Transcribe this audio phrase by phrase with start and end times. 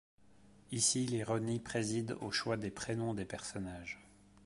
[0.71, 4.01] Ici l'ironie préside au choix des prénoms des personnages.